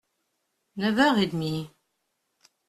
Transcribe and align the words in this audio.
Neuf 0.77 0.97
heures 0.97 1.19
et 1.19 1.27
demie… 1.27 1.69